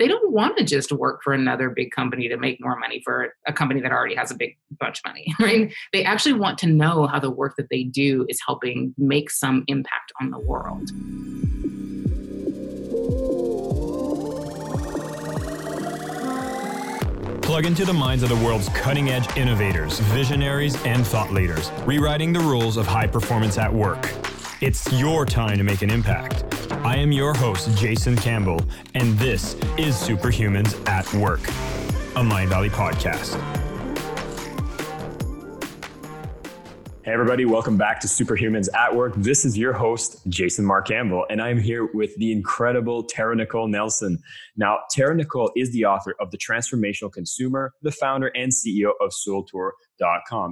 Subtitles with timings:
[0.00, 3.34] they don't want to just work for another big company to make more money for
[3.46, 5.72] a company that already has a big bunch of money, right?
[5.92, 9.62] They actually want to know how the work that they do is helping make some
[9.68, 10.90] impact on the world.
[17.42, 22.32] Plug into the minds of the world's cutting edge innovators, visionaries, and thought leaders, rewriting
[22.32, 24.29] the rules of high performance at work.
[24.60, 26.44] It's your time to make an impact.
[26.84, 28.60] I am your host, Jason Campbell,
[28.94, 33.40] and this is Superhumans at Work, a Mindvalley podcast.
[37.02, 39.14] Hey, everybody, welcome back to Superhumans at Work.
[39.16, 43.66] This is your host, Jason Mark Campbell, and I'm here with the incredible Tara Nicole
[43.66, 44.18] Nelson.
[44.58, 49.14] Now, Tara Nicole is the author of The Transformational Consumer, the founder and CEO of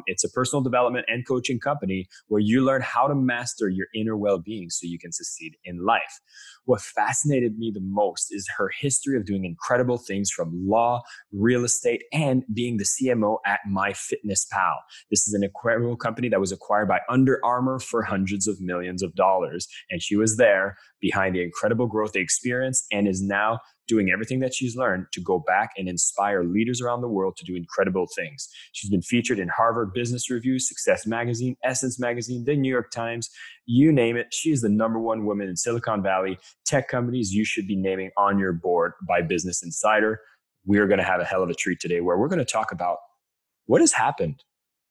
[0.07, 4.17] It's a personal development and coaching company where you learn how to master your inner
[4.17, 6.21] well being so you can succeed in life.
[6.65, 11.65] What fascinated me the most is her history of doing incredible things from law, real
[11.65, 14.75] estate, and being the CMO at MyFitnessPal.
[15.11, 19.03] This is an incredible company that was acquired by Under Armour for hundreds of millions
[19.03, 19.67] of dollars.
[19.91, 24.39] And she was there behind the incredible growth they experienced and is now doing everything
[24.41, 28.07] that she's learned to go back and inspire leaders around the world to do incredible
[28.15, 28.49] things.
[28.73, 33.31] She's been featured in Harvard Business Review, Success Magazine, Essence Magazine, the New York Times,
[33.67, 34.33] you name it.
[34.33, 36.39] She is the number one woman in Silicon Valley.
[36.65, 40.21] Tech companies you should be naming on your board by Business Insider.
[40.65, 42.45] We are going to have a hell of a treat today where we're going to
[42.45, 42.99] talk about
[43.67, 44.43] what has happened.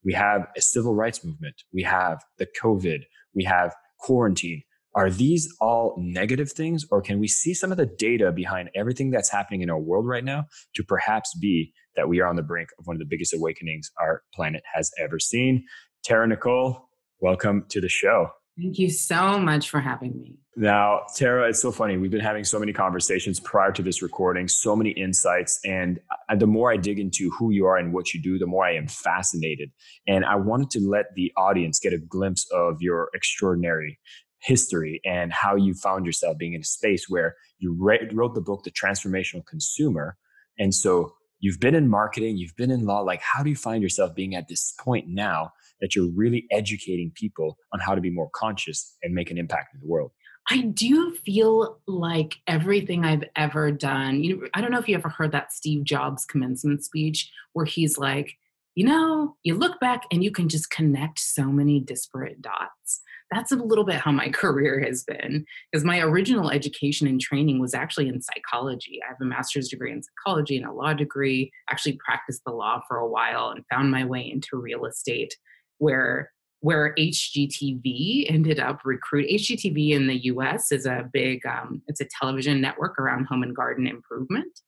[0.03, 1.55] We have a civil rights movement.
[1.73, 3.01] We have the COVID.
[3.33, 4.63] We have quarantine.
[4.97, 9.11] Are these all negative things, or can we see some of the data behind everything
[9.11, 12.41] that's happening in our world right now to perhaps be that we are on the
[12.41, 15.63] brink of one of the biggest awakenings our planet has ever seen?
[16.03, 18.29] Tara Nicole, welcome to the show.
[18.59, 20.39] Thank you so much for having me.
[20.55, 21.97] Now, Tara, it's so funny.
[21.97, 25.59] We've been having so many conversations prior to this recording, so many insights.
[25.63, 28.47] And uh, the more I dig into who you are and what you do, the
[28.47, 29.69] more I am fascinated.
[30.07, 33.99] And I wanted to let the audience get a glimpse of your extraordinary
[34.47, 38.41] history and how you found yourself being in a space where you re- wrote the
[38.41, 40.15] book, The Transformational Consumer.
[40.57, 43.01] And so you've been in marketing, you've been in law.
[43.01, 47.11] Like, how do you find yourself being at this point now that you're really educating
[47.13, 50.11] people on how to be more conscious and make an impact in the world?
[50.49, 54.95] I do feel like everything I've ever done, you know, I don't know if you
[54.95, 58.37] ever heard that Steve Jobs commencement speech where he's like,
[58.73, 63.01] you know, you look back and you can just connect so many disparate dots
[63.31, 67.59] that's a little bit how my career has been because my original education and training
[67.59, 71.51] was actually in psychology i have a master's degree in psychology and a law degree
[71.69, 75.35] actually practiced the law for a while and found my way into real estate
[75.77, 80.71] where where HGTV ended up recruit HGTV in the U.S.
[80.71, 84.59] is a big um, it's a television network around home and garden improvement.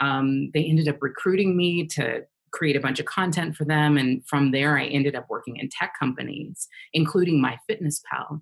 [0.00, 3.96] Um, they ended up recruiting me to create a bunch of content for them.
[3.96, 8.40] And from there, I ended up working in tech companies, including MyFitnessPal.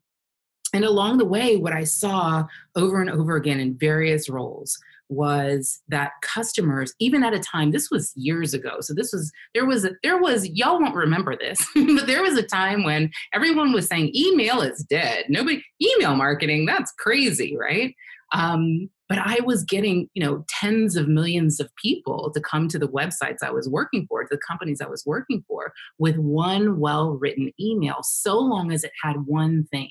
[0.73, 2.45] And along the way, what I saw
[2.75, 4.79] over and over again in various roles
[5.09, 8.81] was that customers, even at a time, this was years ago.
[8.81, 12.37] So this was there was a, there was y'all won't remember this, but there was
[12.37, 15.27] a time when everyone was saying email is dead.
[15.29, 17.95] Nobody email marketing that's crazy, right?
[18.33, 22.79] Um, but I was getting, you know, tens of millions of people to come to
[22.79, 26.81] the websites I was working for, to the companies I was working for, with one
[26.81, 29.91] well written email, so long as it had one thing.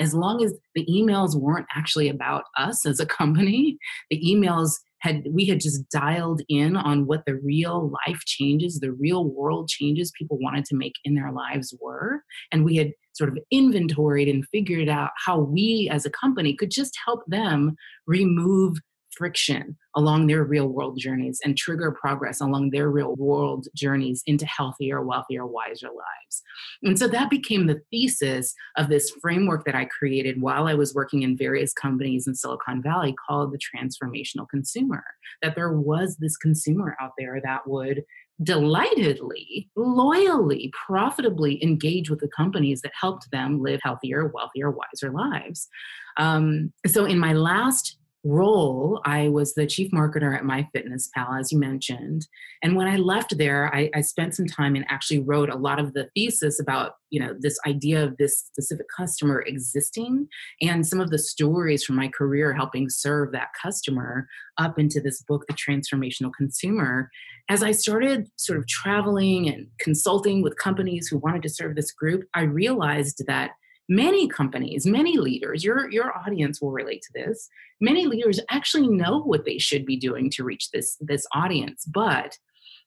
[0.00, 3.78] As long as the emails weren't actually about us as a company,
[4.10, 4.72] the emails
[5.04, 9.68] had we had just dialed in on what the real life changes, the real world
[9.68, 12.22] changes people wanted to make in their lives were.
[12.50, 16.70] And we had sort of inventoried and figured out how we as a company could
[16.70, 17.76] just help them
[18.06, 18.78] remove
[19.16, 24.46] friction along their real world journeys and trigger progress along their real world journeys into
[24.46, 26.42] healthier, wealthier, wiser lives.
[26.82, 30.94] And so that became the thesis of this framework that I created while I was
[30.94, 35.04] working in various companies in Silicon Valley called the transformational consumer.
[35.42, 38.04] That there was this consumer out there that would
[38.42, 45.68] delightedly, loyally, profitably engage with the companies that helped them live healthier, wealthier, wiser lives.
[46.16, 51.58] Um, so, in my last role, I was the chief marketer at MyFitnessPal, as you
[51.58, 52.26] mentioned.
[52.62, 55.78] And when I left there, I, I, spent some time and actually wrote a lot
[55.78, 60.26] of the thesis about, you know, this idea of this specific customer existing
[60.62, 65.22] and some of the stories from my career helping serve that customer up into this
[65.22, 67.10] book, The Transformational Consumer.
[67.50, 71.92] As I started sort of traveling and consulting with companies who wanted to serve this
[71.92, 73.50] group, I realized that
[73.88, 77.48] many companies, many leaders, your, your audience will relate to this.
[77.80, 82.38] Many leaders actually know what they should be doing to reach this, this audience, but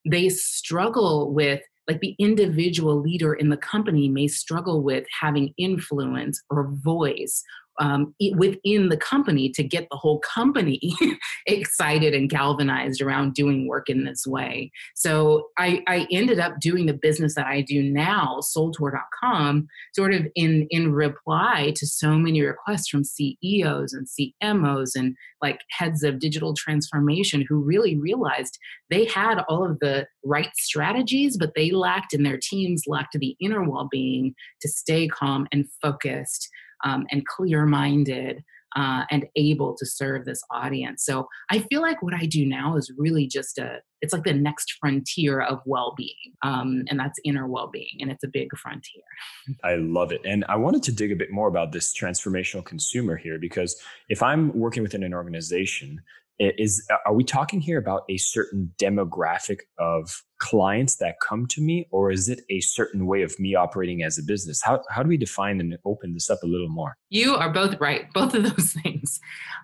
[0.09, 6.41] they struggle with like the individual leader in the company may struggle with having influence
[6.49, 7.43] or voice
[7.79, 10.93] um, within the company to get the whole company
[11.45, 14.71] excited and galvanized around doing work in this way.
[14.95, 20.27] So I, I ended up doing the business that I do now, soultour.com, sort of
[20.35, 26.19] in, in reply to so many requests from CEOs and CMOs and like heads of
[26.19, 28.57] digital transformation who really realized
[28.89, 33.35] they had all of the right strategies, but they lacked in their teams, lacked the
[33.39, 36.49] inner well being to stay calm and focused
[36.83, 38.43] um, and clear minded
[38.75, 41.03] uh, and able to serve this audience.
[41.03, 44.33] So I feel like what I do now is really just a, it's like the
[44.33, 48.55] next frontier of well being, um, and that's inner well being, and it's a big
[48.55, 49.03] frontier.
[49.63, 50.21] I love it.
[50.25, 54.21] And I wanted to dig a bit more about this transformational consumer here because if
[54.21, 56.01] I'm working within an organization,
[56.39, 61.87] is are we talking here about a certain demographic of clients that come to me
[61.91, 64.61] or is it a certain way of me operating as a business?
[64.63, 66.95] How, how do we define and open this up a little more?
[67.09, 68.11] You are both right.
[68.13, 69.19] Both of those things.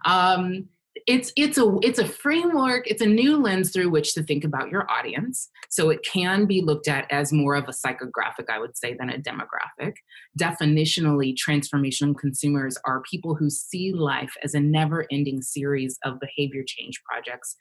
[0.05, 0.67] Um,
[1.07, 4.69] it's it's a it's a framework it's a new lens through which to think about
[4.69, 5.49] your audience.
[5.69, 9.09] So it can be looked at as more of a psychographic i would say than
[9.09, 9.93] a demographic.
[10.39, 16.63] Definitionally transformational consumers are people who see life as a never ending series of behavior
[16.65, 17.55] change projects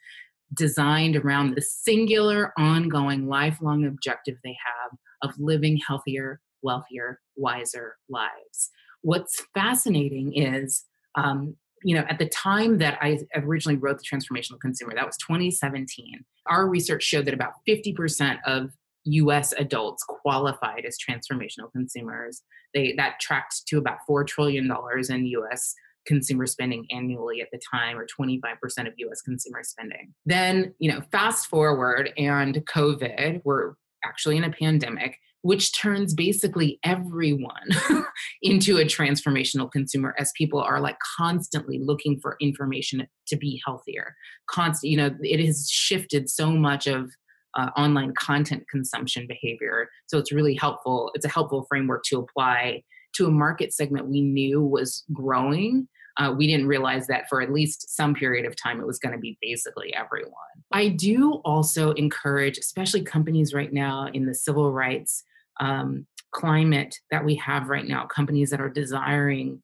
[0.53, 8.71] designed around the singular ongoing lifelong objective they have of living healthier wealthier wiser lives.
[9.01, 10.85] What's fascinating is
[11.15, 15.17] um, you know, at the time that I originally wrote The Transformational Consumer, that was
[15.17, 18.71] 2017, our research showed that about 50% of
[19.05, 22.41] US adults qualified as transformational consumers.
[22.73, 24.71] They that tracked to about $4 trillion
[25.09, 25.75] in US
[26.05, 30.13] consumer spending annually at the time or 25% of US consumer spending.
[30.25, 33.73] Then, you know, fast forward and COVID, we're
[34.05, 37.67] actually in a pandemic which turns basically everyone
[38.41, 44.15] into a transformational consumer as people are like constantly looking for information to be healthier.
[44.49, 47.11] Constant you know it has shifted so much of
[47.55, 49.89] uh, online content consumption behavior.
[50.07, 52.83] So it's really helpful it's a helpful framework to apply
[53.15, 55.87] to a market segment we knew was growing.
[56.17, 59.13] Uh, we didn't realize that for at least some period of time it was going
[59.13, 60.31] to be basically everyone.
[60.71, 65.23] I do also encourage especially companies right now in the civil rights
[65.59, 69.61] um, climate that we have right now companies that are desiring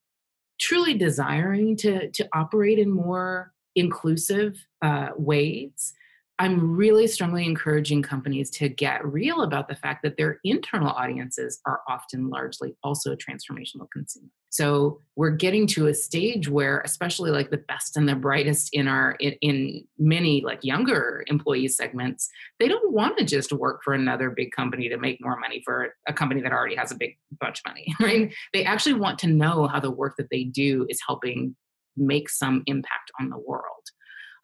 [0.59, 5.93] truly desiring to to operate in more inclusive uh, ways
[6.41, 11.59] I'm really strongly encouraging companies to get real about the fact that their internal audiences
[11.65, 14.31] are often largely also a transformational consumers.
[14.49, 18.87] So we're getting to a stage where, especially like the best and the brightest in
[18.87, 23.93] our in, in many like younger employee segments, they don't want to just work for
[23.93, 27.17] another big company to make more money for a company that already has a big
[27.39, 28.33] bunch of money, right?
[28.53, 31.57] They actually want to know how the work that they do is helping
[31.97, 33.83] make some impact on the world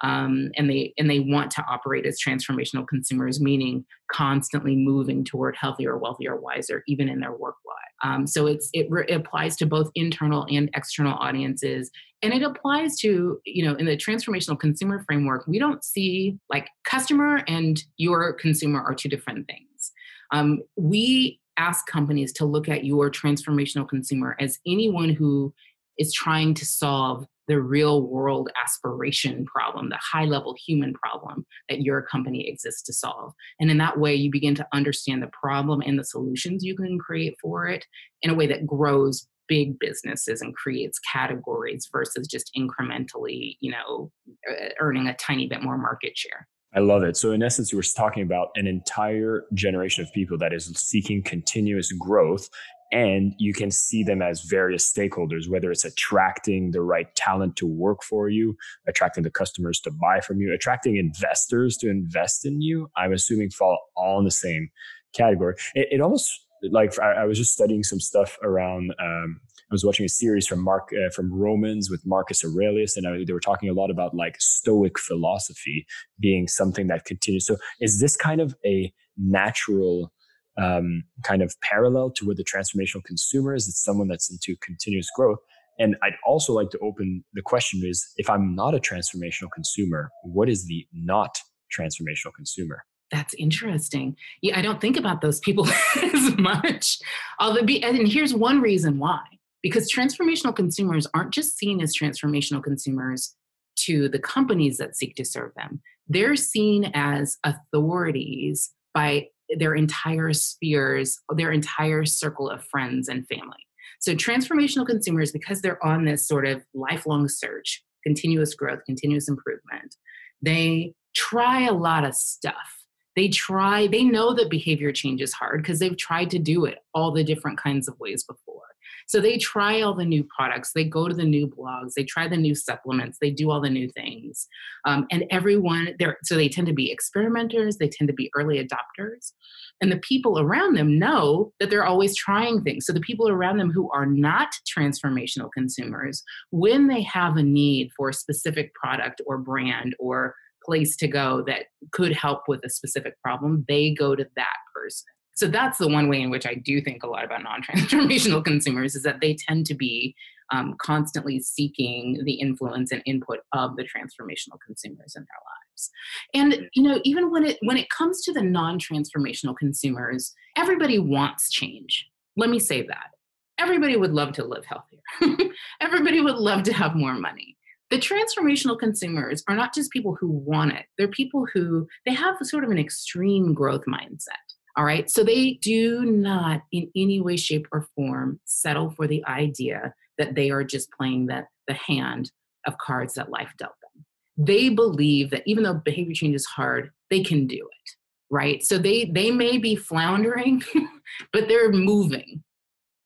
[0.03, 5.55] um, and they and they want to operate as transformational consumers, meaning constantly moving toward
[5.55, 7.75] healthier, wealthier, wiser, even in their work life.
[8.11, 11.89] Um, so it's it, re- it applies to both internal and external audiences,
[12.21, 15.47] and it applies to you know in the transformational consumer framework.
[15.47, 19.91] We don't see like customer and your consumer are two different things.
[20.31, 25.53] Um, we ask companies to look at your transformational consumer as anyone who
[25.97, 31.81] is trying to solve the real world aspiration problem, the high level human problem that
[31.81, 33.33] your company exists to solve.
[33.59, 36.97] And in that way, you begin to understand the problem and the solutions you can
[36.99, 37.85] create for it
[38.21, 44.11] in a way that grows big businesses and creates categories versus just incrementally, you know,
[44.49, 46.47] uh, earning a tiny bit more market share.
[46.73, 47.15] I love it.
[47.15, 51.23] So, in essence, you were talking about an entire generation of people that is seeking
[51.23, 52.49] continuous growth
[52.95, 57.67] and you can see them as various stakeholders whether it's attracting the right talent to
[57.67, 58.55] work for you
[58.87, 63.49] attracting the customers to buy from you attracting investors to invest in you i'm assuming
[63.49, 64.69] fall all in the same
[65.13, 69.73] category it, it almost like I, I, was just studying some stuff around um, I
[69.73, 73.33] was watching a series from Mark uh, from Romans with Marcus Aurelius, and I, they
[73.33, 75.85] were talking a lot about like Stoic philosophy
[76.19, 77.45] being something that continues.
[77.45, 80.11] So, is this kind of a natural
[80.57, 83.67] um, kind of parallel to what the transformational consumer is.
[83.67, 85.39] It's someone that's into continuous growth.
[85.77, 90.09] And I'd also like to open the question is if I'm not a transformational consumer,
[90.23, 91.37] what is the not
[91.77, 92.83] transformational consumer?
[93.11, 94.15] That's interesting.
[94.41, 96.97] Yeah, I don't think about those people as much.
[97.39, 99.21] Although, and here's one reason why
[99.61, 103.35] because transformational consumers aren't just seen as transformational consumers
[103.75, 109.27] to the companies that seek to serve them, they're seen as authorities by
[109.57, 113.57] their entire spheres, their entire circle of friends and family.
[113.99, 119.95] So, transformational consumers, because they're on this sort of lifelong search, continuous growth, continuous improvement,
[120.41, 122.85] they try a lot of stuff
[123.15, 126.79] they try they know that behavior change is hard because they've tried to do it
[126.93, 128.63] all the different kinds of ways before
[129.07, 130.71] so they try all the new products.
[130.73, 131.93] They go to the new blogs.
[131.95, 133.17] They try the new supplements.
[133.19, 134.47] They do all the new things.
[134.85, 137.77] Um, and everyone there so they tend to be experimenters.
[137.77, 139.33] They tend to be early adopters.
[139.81, 142.85] And the people around them know that they're always trying things.
[142.85, 147.89] So the people around them who are not transformational consumers when they have a need
[147.95, 150.33] for a specific product or brand or
[150.65, 155.14] place to go that could help with a specific problem, they go to that person.
[155.35, 158.43] So that's the one way in which I do think a lot about non transformational
[158.45, 160.15] consumers is that they tend to be
[160.51, 165.91] um, constantly seeking the influence and input of the transformational consumers in their lives.
[166.33, 170.99] And you know, even when it when it comes to the non transformational consumers, everybody
[170.99, 172.07] wants change.
[172.37, 173.09] Let me say that.
[173.57, 175.49] Everybody would love to live healthier.
[175.81, 177.57] everybody would love to have more money
[177.91, 182.35] the transformational consumers are not just people who want it they're people who they have
[182.41, 184.44] sort of an extreme growth mindset
[184.77, 185.09] all right?
[185.09, 190.35] So they do not in any way shape or form settle for the idea that
[190.35, 192.31] they are just playing the, the hand
[192.67, 194.05] of cards that life dealt them.
[194.37, 197.91] They believe that even though behavior change is hard they can do it
[198.31, 198.63] right?
[198.63, 200.63] So they they may be floundering
[201.33, 202.43] but they're moving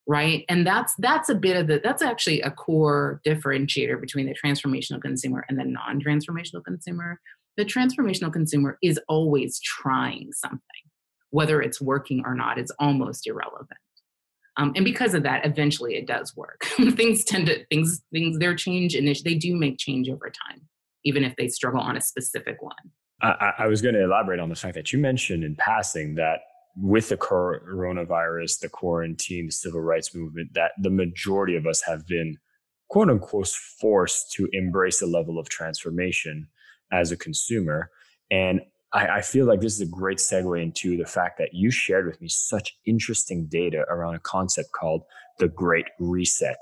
[0.07, 0.43] right?
[0.49, 4.99] And that's that's a bit of the that's actually a core differentiator between the transformational
[4.99, 7.19] consumer and the non-transformational consumer.
[7.57, 10.61] The transformational consumer is always trying something
[11.31, 13.79] whether it's working or not is almost irrelevant.
[14.57, 16.65] Um, and because of that eventually it does work.
[16.95, 20.61] Things tend to things things their change initially they do make change over time
[21.05, 22.75] even if they struggle on a specific one.
[23.21, 26.41] I, I was going to elaborate on the fact that you mentioned in passing that
[26.77, 32.07] with the coronavirus, the quarantine, the civil rights movement, that the majority of us have
[32.07, 32.37] been
[32.89, 36.47] quote unquote forced to embrace a level of transformation
[36.91, 37.91] as a consumer.
[38.31, 41.69] And I, I, feel like this is a great segue into the fact that you
[41.69, 45.03] shared with me such interesting data around a concept called
[45.37, 46.57] the Great Reset.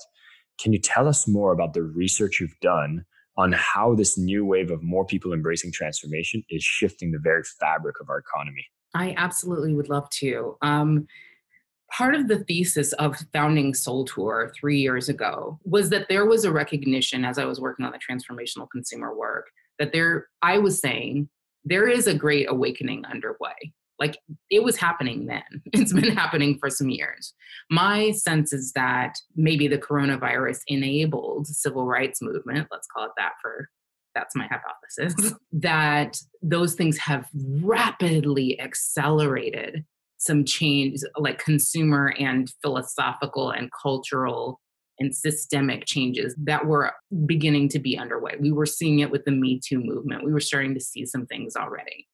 [0.59, 3.05] Can you tell us more about the research you've done
[3.37, 7.95] on how this new wave of more people embracing transformation is shifting the very fabric
[8.01, 8.65] of our economy?
[8.93, 10.57] I absolutely would love to.
[10.61, 11.07] Um,
[11.91, 16.45] part of the thesis of founding Soul Tour three years ago was that there was
[16.45, 19.47] a recognition as I was working on the transformational consumer work
[19.79, 21.29] that there, I was saying,
[21.67, 23.73] there is a great awakening underway.
[23.99, 24.19] Like
[24.49, 25.41] it was happening then.
[25.73, 27.33] It's been happening for some years.
[27.69, 33.33] My sense is that maybe the coronavirus enabled civil rights movement, let's call it that
[33.41, 33.69] for
[34.15, 37.27] that's my hypothesis, that those things have
[37.61, 39.85] rapidly accelerated
[40.17, 44.59] some change, like consumer and philosophical and cultural
[44.99, 46.91] and systemic changes that were
[47.25, 48.35] beginning to be underway.
[48.39, 50.23] We were seeing it with the Me Too movement.
[50.23, 52.07] We were starting to see some things already.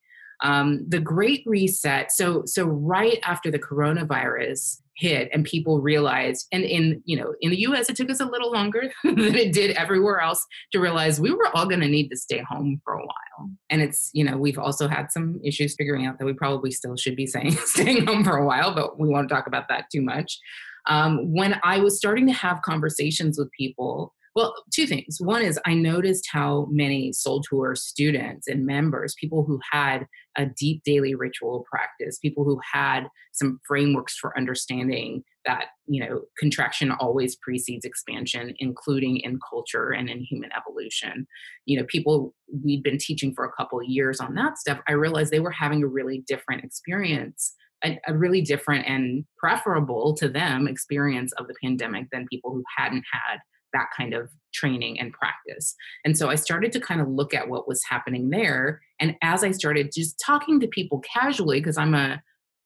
[0.43, 2.11] Um, the Great Reset.
[2.11, 7.49] So, so right after the coronavirus hit, and people realized, and in you know, in
[7.49, 11.19] the U.S., it took us a little longer than it did everywhere else to realize
[11.19, 13.49] we were all going to need to stay home for a while.
[13.69, 16.97] And it's you know, we've also had some issues figuring out that we probably still
[16.97, 20.01] should be saying staying home for a while, but we won't talk about that too
[20.01, 20.39] much.
[20.87, 25.17] Um, when I was starting to have conversations with people well, two things.
[25.19, 30.47] One is I noticed how many Soul Tour students and members, people who had a
[30.47, 36.91] deep daily ritual practice, people who had some frameworks for understanding that, you know, contraction
[36.91, 41.27] always precedes expansion, including in culture and in human evolution.
[41.65, 45.31] You know, people we'd been teaching for a couple years on that stuff, I realized
[45.31, 47.53] they were having a really different experience
[47.85, 52.63] a, a, really different and preferable to them experience of the pandemic than people who
[52.77, 53.39] hadn't had
[53.73, 55.75] that kind of training and practice.
[56.05, 58.81] And so I started to kind of look at what was happening there.
[58.99, 62.21] And as I started just talking to people casually, because I'm a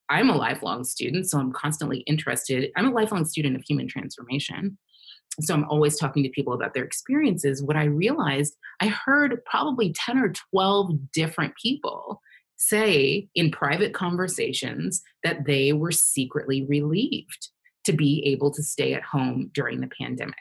[0.09, 2.71] I'm a lifelong student, so I'm constantly interested.
[2.77, 4.77] I'm a lifelong student of human transformation.
[5.41, 7.61] So I'm always talking to people about their experiences.
[7.61, 12.21] What I realized, I heard probably 10 or 12 different people
[12.57, 17.49] say in private conversations that they were secretly relieved
[17.85, 20.35] to be able to stay at home during the pandemic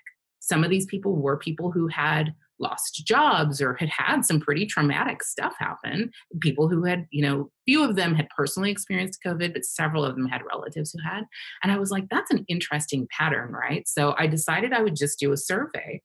[0.46, 4.64] some of these people were people who had lost jobs or had had some pretty
[4.64, 6.10] traumatic stuff happen.
[6.40, 10.14] People who had, you know, few of them had personally experienced COVID, but several of
[10.14, 11.24] them had relatives who had.
[11.62, 13.86] And I was like, that's an interesting pattern, right?
[13.88, 16.00] So I decided I would just do a survey.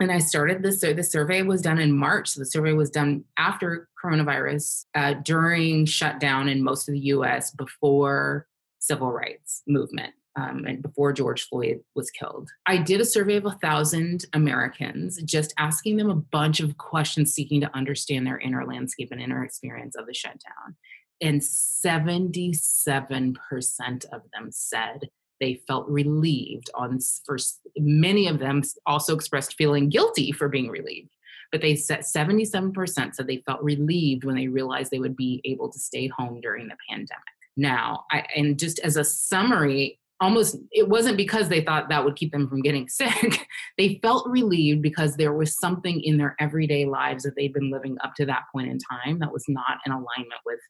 [0.00, 0.80] And I started this.
[0.80, 2.30] So the survey was done in March.
[2.30, 7.52] So the survey was done after coronavirus, uh, during shutdown in most of the US,
[7.52, 8.46] before
[8.80, 12.50] civil rights movement um, and before George Floyd was killed.
[12.66, 17.32] I did a survey of a thousand Americans, just asking them a bunch of questions,
[17.32, 20.74] seeking to understand their inner landscape and inner experience of the shutdown.
[21.20, 25.08] And 77% of them said
[25.44, 31.10] they felt relieved on first many of them also expressed feeling guilty for being relieved.
[31.52, 35.70] But they said 77% said they felt relieved when they realized they would be able
[35.70, 37.22] to stay home during the pandemic.
[37.58, 42.16] Now I, and just as a summary almost it wasn't because they thought that would
[42.16, 43.46] keep them from getting sick.
[43.76, 47.98] They felt relieved because there was something in their everyday lives that they'd been living
[48.02, 50.60] up to that point in time that was not in alignment with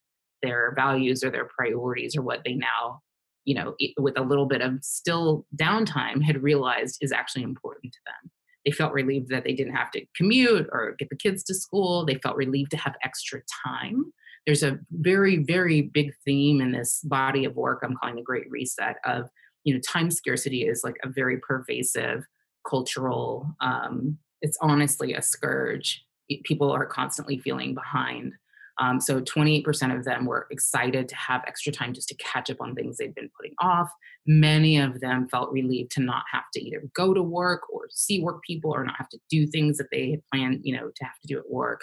[0.42, 3.00] their values or their priorities or what they now
[3.44, 7.98] you know with a little bit of still downtime had realized is actually important to
[8.06, 8.30] them.
[8.64, 12.06] They felt relieved that they didn't have to commute or get the kids to school.
[12.06, 14.06] They felt relieved to have extra time.
[14.46, 18.50] There's a very very big theme in this body of work i'm calling the great
[18.50, 19.30] reset of
[19.64, 22.26] you know time scarcity is like a very pervasive
[22.68, 26.04] cultural um, it's honestly a scourge.
[26.44, 28.34] People are constantly feeling behind
[28.78, 32.60] um, so 28% of them were excited to have extra time just to catch up
[32.60, 33.88] on things they'd been putting off.
[34.26, 38.20] Many of them felt relieved to not have to either go to work or see
[38.20, 41.04] work people or not have to do things that they had planned, you know, to
[41.04, 41.82] have to do at work.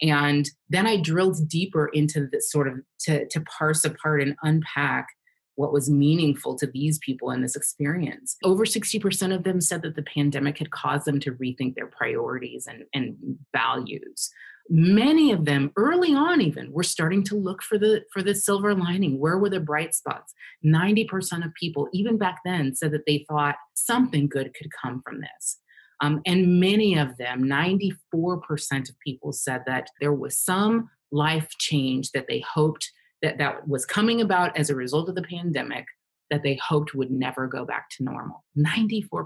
[0.00, 5.08] And then I drilled deeper into this sort of to, to parse apart and unpack
[5.56, 8.36] what was meaningful to these people in this experience.
[8.44, 12.68] Over 60% of them said that the pandemic had caused them to rethink their priorities
[12.68, 13.16] and, and
[13.52, 14.30] values.
[14.70, 18.74] Many of them early on even were starting to look for the for the silver
[18.74, 19.18] lining.
[19.18, 20.34] Where were the bright spots?
[20.64, 25.20] 90% of people, even back then, said that they thought something good could come from
[25.20, 25.58] this.
[26.00, 32.12] Um, and many of them, 94% of people said that there was some life change
[32.12, 35.86] that they hoped that that was coming about as a result of the pandemic
[36.30, 38.44] that they hoped would never go back to normal.
[38.56, 39.24] 94%.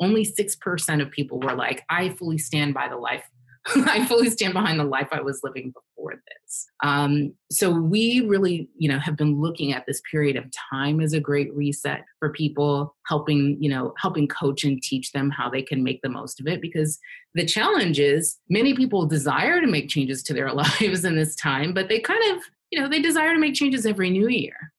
[0.00, 3.24] Only 6% of people were like, I fully stand by the life
[3.66, 6.66] I fully stand behind the life I was living before this.
[6.82, 11.12] Um, so we really, you know, have been looking at this period of time as
[11.12, 15.62] a great reset for people, helping, you know, helping coach and teach them how they
[15.62, 16.60] can make the most of it.
[16.60, 16.98] Because
[17.34, 21.74] the challenge is many people desire to make changes to their lives in this time,
[21.74, 24.72] but they kind of, you know, they desire to make changes every new year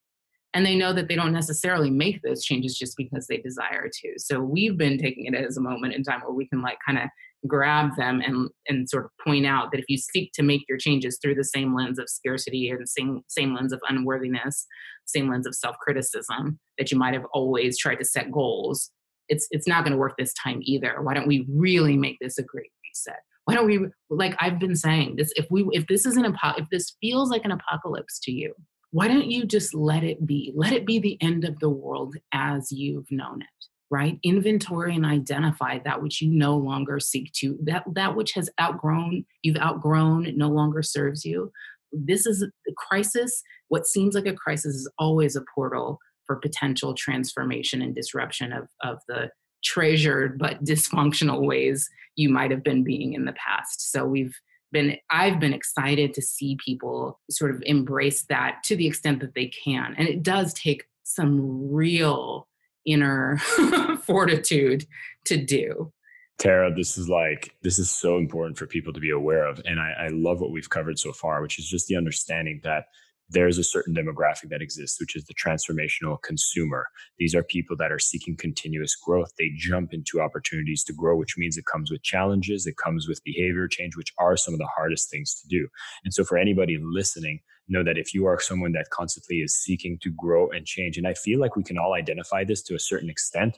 [0.53, 4.13] and they know that they don't necessarily make those changes just because they desire to
[4.17, 6.97] so we've been taking it as a moment in time where we can like kind
[6.97, 7.09] of
[7.47, 10.77] grab them and and sort of point out that if you seek to make your
[10.77, 14.65] changes through the same lens of scarcity and same same lens of unworthiness
[15.05, 18.91] same lens of self-criticism that you might have always tried to set goals
[19.29, 21.01] it's it's not going to work this time either.
[21.01, 23.19] Why don't we really make this a great reset?
[23.45, 26.69] Why don't we like i've been saying this if we if this is an if
[26.69, 28.53] this feels like an apocalypse to you
[28.91, 30.51] why don't you just let it be?
[30.55, 34.19] Let it be the end of the world as you've known it right?
[34.23, 39.25] Inventory and identify that which you no longer seek to that that which has outgrown
[39.41, 41.51] you've outgrown no longer serves you.
[41.91, 46.93] This is a crisis what seems like a crisis is always a portal for potential
[46.93, 49.29] transformation and disruption of of the
[49.63, 53.91] treasured but dysfunctional ways you might have been being in the past.
[53.91, 54.35] So we've
[54.71, 59.33] been i've been excited to see people sort of embrace that to the extent that
[59.33, 62.47] they can and it does take some real
[62.85, 63.37] inner
[64.03, 64.85] fortitude
[65.25, 65.91] to do.
[66.37, 69.61] Tara, this is like, this is so important for people to be aware of.
[69.65, 72.85] And I, I love what we've covered so far, which is just the understanding that
[73.29, 76.87] there's a certain demographic that exists, which is the transformational consumer.
[77.17, 79.31] These are people that are seeking continuous growth.
[79.37, 83.23] They jump into opportunities to grow, which means it comes with challenges, it comes with
[83.23, 85.67] behavior change, which are some of the hardest things to do.
[86.03, 89.99] And so, for anybody listening, know that if you are someone that constantly is seeking
[90.01, 92.79] to grow and change, and I feel like we can all identify this to a
[92.79, 93.57] certain extent,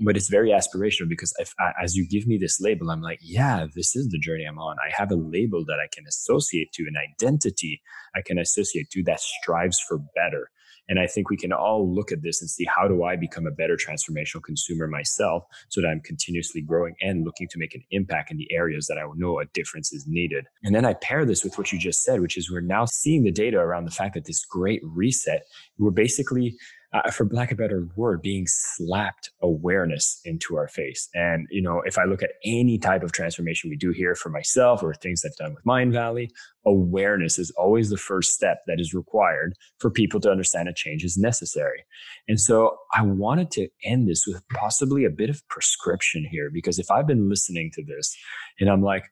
[0.00, 3.66] but it's very aspirational because if as you give me this label i'm like yeah
[3.74, 4.76] this is the journey i'm on.
[4.86, 7.82] I have a label that i can associate to an identity
[8.14, 10.50] i can associate to that strives for better.
[10.88, 13.46] And i think we can all look at this and see how do i become
[13.46, 17.82] a better transformational consumer myself so that i'm continuously growing and looking to make an
[17.90, 20.46] impact in the areas that i know a difference is needed?
[20.64, 23.22] And then i pair this with what you just said which is we're now seeing
[23.22, 25.42] the data around the fact that this great reset
[25.78, 26.56] we're basically
[26.92, 31.08] uh, for lack of a better word, being slapped awareness into our face.
[31.14, 34.28] And, you know, if I look at any type of transformation we do here for
[34.28, 36.30] myself or things I've done with Mindvalley,
[36.66, 41.04] awareness is always the first step that is required for people to understand a change
[41.04, 41.84] is necessary.
[42.26, 46.78] And so I wanted to end this with possibly a bit of prescription here, because
[46.78, 48.16] if I've been listening to this
[48.58, 49.04] and I'm like,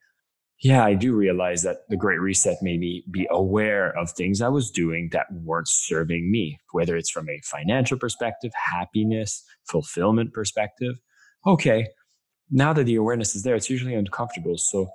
[0.61, 4.49] yeah, I do realize that the Great Reset made me be aware of things I
[4.49, 10.97] was doing that weren't serving me, whether it's from a financial perspective, happiness, fulfillment perspective.
[11.47, 11.87] Okay,
[12.51, 14.59] now that the awareness is there, it's usually uncomfortable.
[14.59, 14.89] So,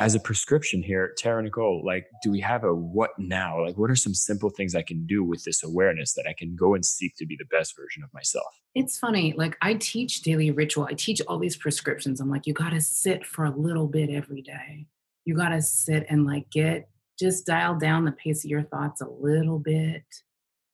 [0.00, 3.64] as a prescription here, Tara Nicole, like, do we have a what now?
[3.64, 6.54] Like, what are some simple things I can do with this awareness that I can
[6.54, 8.46] go and seek to be the best version of myself?
[8.76, 9.34] It's funny.
[9.36, 12.20] Like, I teach daily ritual, I teach all these prescriptions.
[12.20, 14.86] I'm like, you got to sit for a little bit every day
[15.28, 16.88] you got to sit and like get
[17.20, 20.02] just dial down the pace of your thoughts a little bit,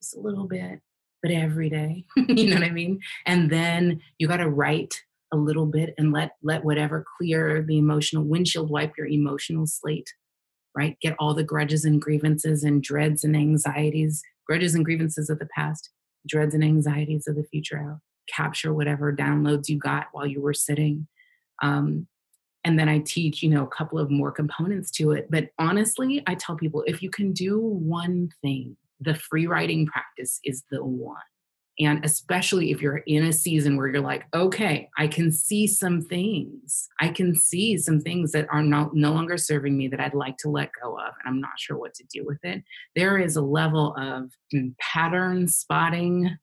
[0.01, 0.79] just a little bit,
[1.21, 2.05] but every day.
[2.15, 3.01] you know what I mean?
[3.25, 7.77] And then you got to write a little bit and let let whatever clear the
[7.77, 10.13] emotional windshield wipe your emotional slate
[10.73, 15.39] right get all the grudges and grievances and dreads and anxieties grudges and grievances of
[15.39, 15.89] the past
[16.27, 17.97] dreads and anxieties of the future out
[18.33, 21.07] capture whatever downloads you got while you were sitting
[21.63, 22.07] um,
[22.65, 25.27] and then I teach, you know, a couple of more components to it.
[25.29, 30.39] But honestly, I tell people if you can do one thing, the free writing practice
[30.43, 31.21] is the one.
[31.77, 36.01] And especially if you're in a season where you're like, okay, I can see some
[36.01, 36.87] things.
[37.01, 40.37] I can see some things that are not, no longer serving me that I'd like
[40.37, 42.63] to let go of, and I'm not sure what to do with it.
[42.95, 46.37] There is a level of mm, pattern spotting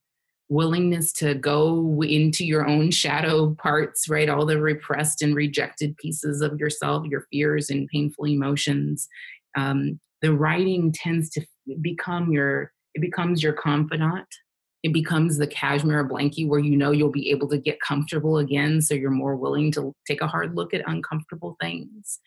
[0.52, 4.28] willingness to go into your own shadow parts, right?
[4.28, 9.08] All the repressed and rejected pieces of yourself, your fears and painful emotions.
[9.56, 11.44] Um, the writing tends to
[11.80, 14.26] become your it becomes your confidant
[14.82, 18.82] it becomes the cashmere blankie where you know you'll be able to get comfortable again
[18.82, 22.18] so you're more willing to take a hard look at uncomfortable things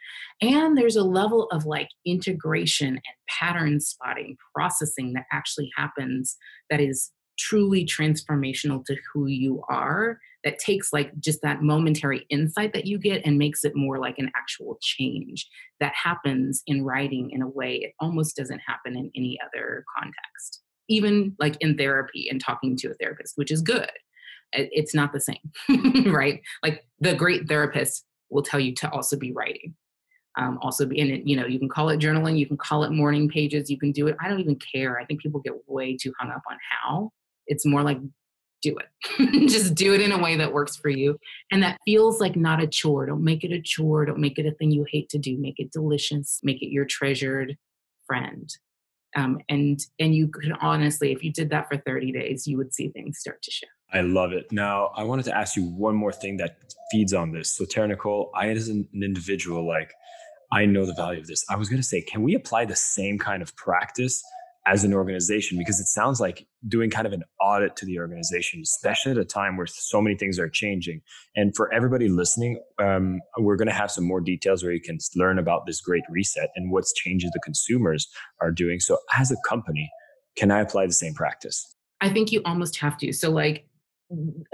[0.42, 6.38] and there's a level of like integration and pattern spotting processing that actually happens
[6.70, 12.74] that is truly transformational to who you are that takes like just that momentary insight
[12.74, 15.48] that you get and makes it more like an actual change
[15.80, 20.62] that happens in writing in a way it almost doesn't happen in any other context
[20.88, 23.90] even like in therapy and talking to a therapist which is good.
[24.54, 26.42] It's not the same right?
[26.64, 29.76] Like the great therapist will tell you to also be writing
[30.38, 32.84] um, also be in it you know you can call it journaling you can call
[32.84, 34.16] it morning pages you can do it.
[34.20, 35.00] I don't even care.
[35.00, 37.12] I think people get way too hung up on how
[37.48, 38.00] it's more like
[38.62, 39.50] do it.
[39.50, 41.18] just do it in a way that works for you
[41.52, 43.06] and that feels like not a chore.
[43.06, 44.06] Don't make it a chore.
[44.06, 45.38] Don't make it a thing you hate to do.
[45.38, 46.40] Make it delicious.
[46.44, 47.58] Make it your treasured
[48.08, 48.50] friend.
[49.16, 52.74] Um, and and you could honestly, if you did that for 30 days, you would
[52.74, 53.72] see things start to shift.
[53.94, 54.52] I love it.
[54.52, 56.58] Now, I wanted to ask you one more thing that
[56.92, 57.56] feeds on this.
[57.56, 59.94] So, Tara Nicole, I as an individual, like
[60.52, 61.46] I know the value of this.
[61.50, 64.22] I was going to say, can we apply the same kind of practice
[64.68, 68.62] as an organization because it sounds like doing kind of an audit to the organization
[68.62, 71.02] especially at a time where so many things are changing.
[71.36, 74.98] And for everybody listening um, we're going to have some more details where you can
[75.16, 78.08] learn about this great reset and what's changes the consumers
[78.42, 78.80] are doing.
[78.80, 79.92] So as a company
[80.36, 81.76] can i apply the same practice?
[82.02, 83.14] I think you almost have to.
[83.14, 83.68] So like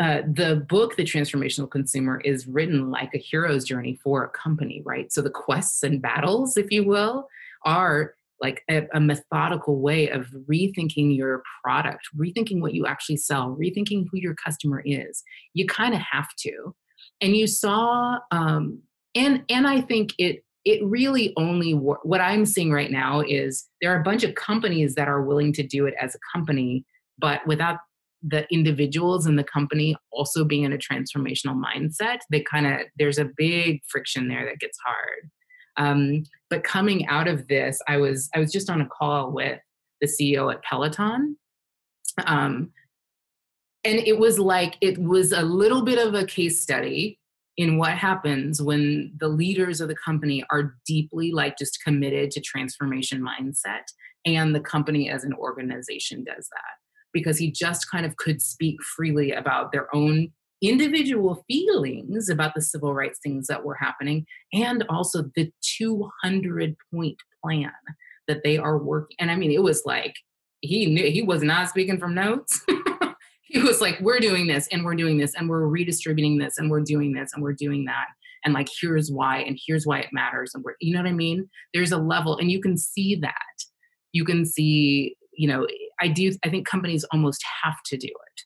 [0.02, 4.82] uh, the book the transformational consumer is written like a hero's journey for a company
[4.86, 5.12] right?
[5.12, 7.28] So the quests and battles if you will
[7.66, 13.56] are like a, a, methodical way of rethinking your product, rethinking what you actually sell,
[13.60, 15.24] rethinking who your customer is.
[15.54, 16.76] You kind of have to.
[17.22, 18.82] And you saw, um,
[19.16, 23.94] and and I think it it really only what I'm seeing right now is there
[23.96, 26.86] are a bunch of companies that are willing to do it as a company,
[27.18, 27.78] but without
[28.24, 33.18] the individuals in the company also being in a transformational mindset, they kind of there's
[33.18, 35.32] a big friction there that gets hard.
[35.78, 39.60] Um, but coming out of this, I was I was just on a call with
[40.02, 41.38] the CEO at Peloton.
[42.26, 42.72] Um,
[43.84, 47.20] and it was like it was a little bit of a case study
[47.58, 52.42] in what happens when the leaders of the company are deeply like just committed to
[52.42, 53.84] transformation mindset
[54.26, 56.78] and the company as an organization does that
[57.14, 60.32] because he just kind of could speak freely about their own
[60.62, 67.18] individual feelings about the civil rights things that were happening and also the 200 point
[67.44, 67.72] plan
[68.28, 70.16] that they are working and i mean it was like
[70.62, 72.64] he knew he was not speaking from notes
[73.44, 76.70] he was like we're doing this and we're doing this and we're redistributing this and
[76.70, 78.06] we're doing this and we're doing that
[78.46, 81.14] and like here's why and here's why it matters and we're you know what i
[81.14, 83.34] mean there's a level and you can see that
[84.14, 85.66] you can see you know
[86.02, 86.32] I do.
[86.44, 88.42] I think companies almost have to do it.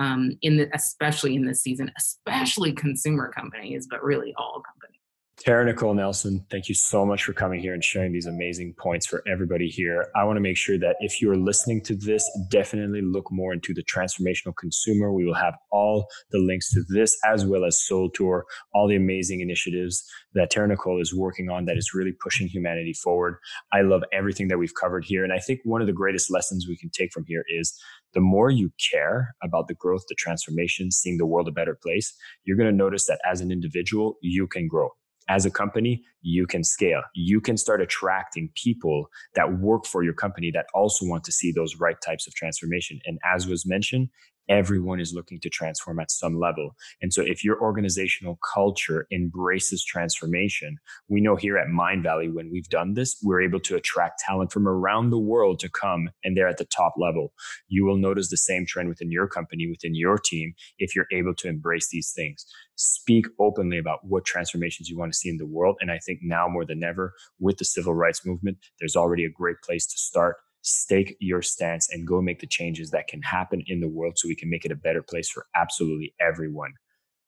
[0.00, 5.00] Um, in the, especially in this season, especially consumer companies, but really all companies.
[5.40, 9.06] Tara Nicole Nelson, thank you so much for coming here and sharing these amazing points
[9.06, 10.06] for everybody here.
[10.14, 13.72] I want to make sure that if you're listening to this, definitely look more into
[13.72, 15.14] the transformational consumer.
[15.14, 18.96] We will have all the links to this as well as Soul Tour, all the
[18.96, 23.38] amazing initiatives that Tara Nicole is working on that is really pushing humanity forward.
[23.72, 25.24] I love everything that we've covered here.
[25.24, 27.80] And I think one of the greatest lessons we can take from here is
[28.14, 32.12] the more you care about the growth, the transformation, seeing the world a better place,
[32.44, 34.88] you're going to notice that as an individual, you can grow
[35.30, 37.02] as a company, you can scale.
[37.14, 41.52] You can start attracting people that work for your company that also want to see
[41.52, 42.98] those right types of transformation.
[43.06, 44.08] And as was mentioned,
[44.50, 46.74] everyone is looking to transform at some level.
[47.00, 50.76] And so if your organizational culture embraces transformation,
[51.08, 54.66] we know here at Mindvalley, when we've done this, we're able to attract talent from
[54.66, 57.32] around the world to come and they're at the top level.
[57.68, 61.34] You will notice the same trend within your company, within your team, if you're able
[61.36, 62.44] to embrace these things.
[62.74, 65.76] Speak openly about what transformations you want to see in the world.
[65.80, 69.30] And I think now more than ever, with the civil rights movement, there's already a
[69.30, 73.62] great place to start stake your stance and go make the changes that can happen
[73.66, 76.72] in the world so we can make it a better place for absolutely everyone.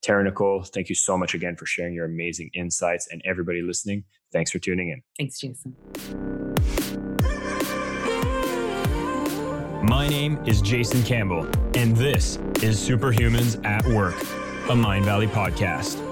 [0.02, 4.04] Tara Nicole, thank you so much again for sharing your amazing insights and everybody listening.
[4.32, 5.02] Thanks for tuning in.
[5.16, 5.76] Thanks, Jason.
[9.82, 16.11] My name is Jason Campbell, and this is Superhumans at Work, a Mindvalley podcast.